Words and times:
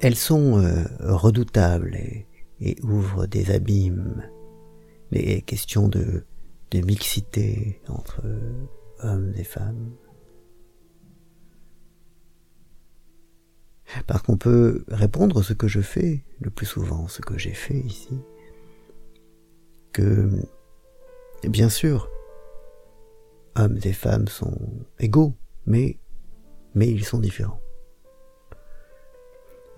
elles 0.00 0.16
sont 0.16 0.58
euh, 0.58 0.84
redoutables 1.00 1.94
et, 1.94 2.26
ouvrent 2.82 3.26
des 3.26 3.50
abîmes. 3.50 4.22
Les 5.10 5.42
questions 5.42 5.88
de, 5.88 6.24
de 6.70 6.80
mixité 6.80 7.82
entre 7.88 8.22
hommes 9.00 9.32
et 9.36 9.44
femmes. 9.44 9.92
Parce 14.06 14.22
qu'on 14.22 14.36
peut 14.36 14.84
répondre 14.88 15.42
ce 15.42 15.52
que 15.52 15.68
je 15.68 15.80
fais, 15.80 16.24
le 16.40 16.50
plus 16.50 16.66
souvent 16.66 17.08
ce 17.08 17.20
que 17.20 17.36
j'ai 17.36 17.52
fait 17.52 17.78
ici, 17.78 18.18
que, 19.92 20.30
bien 21.46 21.68
sûr, 21.68 22.08
hommes 23.54 23.78
et 23.84 23.92
femmes 23.92 24.28
sont 24.28 24.86
égaux, 24.98 25.34
mais, 25.66 25.98
mais 26.74 26.88
ils 26.88 27.04
sont 27.04 27.18
différents. 27.18 27.61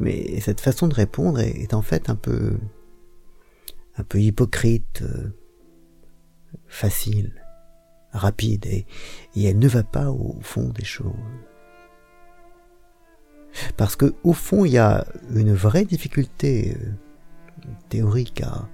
Mais 0.00 0.40
cette 0.40 0.60
façon 0.60 0.88
de 0.88 0.94
répondre 0.94 1.40
est, 1.40 1.72
en 1.74 1.82
fait 1.82 2.10
un 2.10 2.16
peu, 2.16 2.58
un 3.96 4.04
peu 4.04 4.20
hypocrite, 4.20 5.02
euh, 5.02 5.28
facile, 6.66 7.42
rapide, 8.12 8.66
et, 8.66 8.86
elle 9.36 9.58
ne 9.58 9.68
va 9.68 9.82
pas 9.82 10.10
au 10.10 10.38
fond 10.40 10.68
des 10.70 10.84
choses. 10.84 11.12
Parce 13.76 13.94
que 13.94 14.14
au 14.24 14.32
fond, 14.32 14.64
il 14.64 14.72
y 14.72 14.78
a 14.78 15.06
une 15.30 15.54
vraie 15.54 15.84
difficulté 15.84 16.76
euh, 16.76 17.68
théorique 17.88 18.40
à, 18.42 18.68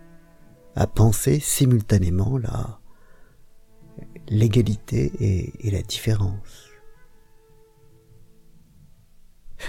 à 0.74 0.86
penser 0.86 1.38
simultanément 1.38 2.38
la 2.38 2.80
l'égalité 4.30 5.12
et, 5.60 5.70
la 5.70 5.82
différence. 5.82 6.69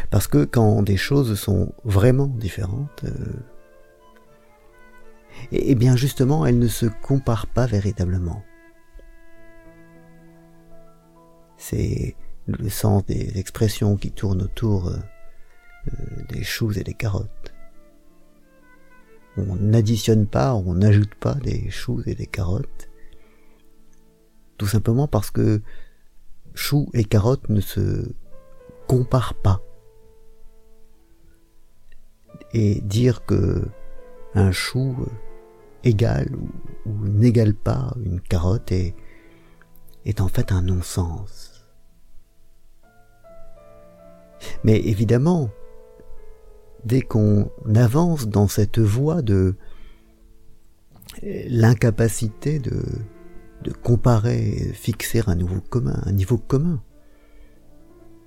Parce 0.10 0.28
que 0.28 0.46
quand 0.46 0.82
des 0.84 0.98
choses 0.98 1.40
sont 1.40 1.74
vraiment 1.84 2.28
différentes, 2.28 3.04
euh, 3.04 3.40
et, 5.52 5.76
bien 5.76 5.96
justement, 5.96 6.46
elles 6.46 6.60
ne 6.60 6.68
se 6.68 6.86
comparent 6.86 7.48
pas 7.48 7.66
véritablement. 7.66 8.44
C'est 11.58 12.16
le 12.48 12.70
sens 12.70 13.06
des 13.06 13.38
expressions 13.38 13.98
qui 13.98 14.12
tournent 14.12 14.42
autour 14.42 14.90
euh, 14.90 14.98
des 16.30 16.44
choux 16.44 16.72
et 16.78 16.84
des 16.84 16.94
carottes. 16.94 17.54
On 19.38 19.56
n'additionne 19.56 20.28
pas, 20.28 20.54
on 20.54 20.74
n'ajoute 20.74 21.16
pas 21.16 21.36
des 21.36 21.70
choux 21.70 22.02
et 22.06 22.16
des 22.16 22.26
carottes, 22.28 22.90
tout 24.58 24.68
simplement 24.68 25.08
parce 25.08 25.32
que 25.32 25.62
choux 26.54 26.90
et 26.94 27.06
carottes 27.06 27.48
ne 27.50 27.62
se 27.62 28.14
comparent 28.88 29.36
pas. 29.36 29.62
Et 32.54 32.82
dire 32.82 33.26
que 33.26 33.68
un 34.34 34.52
chou 34.52 34.96
égale 35.84 36.36
ou, 36.86 37.08
n'égale 37.08 37.54
pas 37.54 37.96
une 38.04 38.22
carotte 38.22 38.72
est, 38.72 38.96
en 40.20 40.28
fait 40.28 40.52
un 40.52 40.62
non-sens. 40.62 41.68
Mais 44.64 44.80
évidemment, 44.80 45.50
dès 46.86 47.02
qu'on 47.02 47.50
avance 47.76 48.28
dans 48.28 48.48
cette 48.48 48.80
voie 48.80 49.22
de 49.22 49.56
l'incapacité 51.22 52.60
de, 52.60 52.84
de 53.64 53.72
comparer, 53.72 54.72
fixer 54.74 55.22
un 55.28 55.36
nouveau 55.36 55.62
commun, 55.62 56.02
un 56.06 56.12
niveau 56.12 56.38
commun 56.38 56.82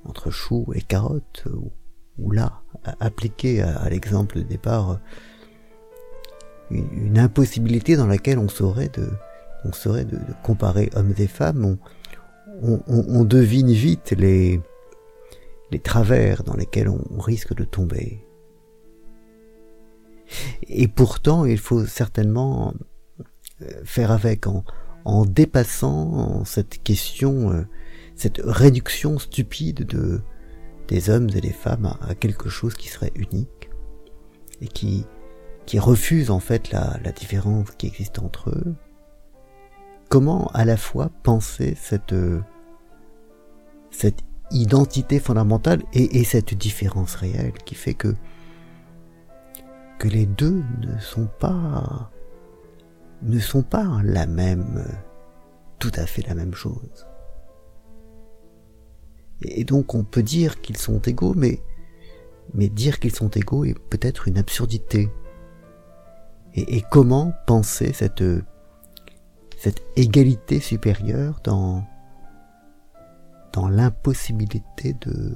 entre 0.04 0.30
choux 0.30 0.66
et 0.74 0.82
carottes, 0.82 1.46
ou, 1.52 1.72
là, 2.18 2.60
appliquer 3.00 3.62
à, 3.62 3.88
l'exemple 3.88 4.38
de 4.38 4.42
départ 4.42 5.00
une, 6.70 7.18
impossibilité 7.18 7.96
dans 7.96 8.06
laquelle 8.06 8.38
on 8.38 8.48
saurait 8.48 8.88
de, 8.88 9.10
on 9.64 9.72
saurait 9.72 10.04
de, 10.04 10.18
comparer 10.42 10.90
hommes 10.94 11.14
et 11.18 11.26
femmes, 11.26 11.78
on, 12.62 12.80
on 12.86 13.24
devine 13.24 13.72
vite 13.72 14.14
les, 14.16 14.60
les 15.70 15.80
travers 15.80 16.44
dans 16.44 16.54
lesquels 16.54 16.88
on 16.88 17.18
risque 17.18 17.54
de 17.54 17.64
tomber. 17.64 18.24
Et 20.68 20.88
pourtant, 20.88 21.44
il 21.44 21.58
faut 21.58 21.84
certainement 21.84 22.74
euh, 23.62 23.66
faire 23.84 24.10
avec 24.10 24.46
en, 24.46 24.64
en 25.04 25.24
dépassant 25.24 26.44
cette 26.44 26.82
question, 26.82 27.52
euh, 27.52 27.62
cette 28.16 28.40
réduction 28.44 29.18
stupide 29.18 29.86
de 29.86 30.20
des 30.88 31.10
hommes 31.10 31.28
et 31.34 31.40
des 31.40 31.52
femmes 31.52 31.96
à, 32.00 32.14
quelque 32.14 32.48
chose 32.48 32.74
qui 32.74 32.88
serait 32.88 33.12
unique 33.14 33.70
et 34.60 34.68
qui 34.68 35.06
qui 35.66 35.78
refuse 35.78 36.30
en 36.30 36.40
fait 36.40 36.70
la, 36.72 36.98
la 37.02 37.10
différence 37.10 37.70
qui 37.78 37.86
existe 37.86 38.18
entre 38.18 38.50
eux. 38.50 38.74
Comment 40.10 40.48
à 40.52 40.66
la 40.66 40.76
fois 40.76 41.10
penser 41.22 41.74
cette 41.80 42.14
cette 43.90 44.20
identité 44.50 45.18
fondamentale 45.20 45.82
et, 45.92 46.20
et, 46.20 46.24
cette 46.24 46.54
différence 46.54 47.14
réelle 47.14 47.54
qui 47.64 47.74
fait 47.74 47.94
que 47.94 48.14
que 49.98 50.08
les 50.08 50.26
deux 50.26 50.62
ne 50.80 50.98
sont 50.98 51.28
pas 51.38 52.10
ne 53.22 53.38
sont 53.38 53.62
pas 53.62 54.00
la 54.02 54.26
même 54.26 54.84
tout 55.78 55.92
à 55.94 56.04
fait 56.06 56.22
la 56.26 56.34
même 56.34 56.54
chose? 56.54 57.06
Et 59.44 59.64
donc 59.64 59.94
on 59.94 60.04
peut 60.04 60.22
dire 60.22 60.60
qu'ils 60.60 60.76
sont 60.76 61.00
égaux, 61.00 61.34
mais 61.34 61.60
mais 62.52 62.68
dire 62.68 63.00
qu'ils 63.00 63.14
sont 63.14 63.30
égaux 63.30 63.64
est 63.64 63.78
peut-être 63.88 64.28
une 64.28 64.38
absurdité. 64.38 65.10
Et, 66.56 66.82
comment 66.90 67.32
penser 67.46 67.92
cette 67.92 68.22
cette 69.56 69.82
égalité 69.96 70.60
supérieure 70.60 71.40
dans 71.42 71.84
dans 73.52 73.68
l'impossibilité 73.68 74.94
de 75.00 75.34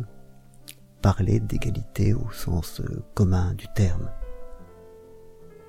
parler 1.03 1.41
d'égalité 1.41 2.15
au 2.15 2.31
sens 2.33 2.81
euh, 2.81 3.03
commun 3.15 3.55
du 3.55 3.67
terme, 3.75 4.11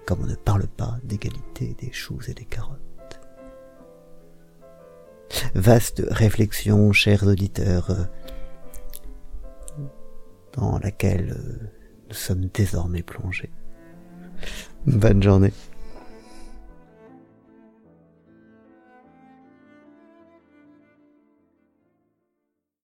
comme 0.06 0.22
on 0.24 0.26
ne 0.26 0.36
parle 0.36 0.68
pas 0.68 0.98
d'égalité 1.04 1.76
des 1.80 1.92
choux 1.92 2.20
et 2.28 2.34
des 2.34 2.46
carottes? 2.46 2.89
Vaste 5.56 6.04
réflexion, 6.10 6.92
chers 6.94 7.26
auditeurs, 7.26 8.10
dans 10.54 10.80
laquelle 10.80 11.36
euh, 11.38 11.68
nous 12.10 12.16
sommes 12.16 12.50
désormais 12.54 13.04
plongés. 13.04 13.52
Bonne 14.86 15.22
journée. 15.22 15.54